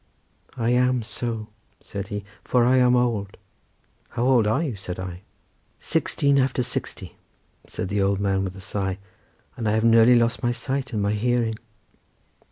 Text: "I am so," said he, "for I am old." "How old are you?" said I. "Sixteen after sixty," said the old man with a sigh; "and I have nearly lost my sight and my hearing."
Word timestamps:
"I 0.57 0.71
am 0.71 1.03
so," 1.03 1.45
said 1.79 2.07
he, 2.07 2.23
"for 2.43 2.65
I 2.65 2.77
am 2.77 2.95
old." 2.95 3.37
"How 4.09 4.23
old 4.25 4.47
are 4.47 4.63
you?" 4.63 4.75
said 4.75 4.99
I. 4.99 5.21
"Sixteen 5.79 6.39
after 6.39 6.63
sixty," 6.63 7.17
said 7.67 7.87
the 7.87 8.01
old 8.01 8.19
man 8.19 8.43
with 8.43 8.55
a 8.55 8.61
sigh; 8.61 8.97
"and 9.55 9.69
I 9.69 9.73
have 9.73 9.83
nearly 9.83 10.15
lost 10.15 10.41
my 10.41 10.51
sight 10.53 10.91
and 10.91 11.03
my 11.03 11.11
hearing." 11.13 11.53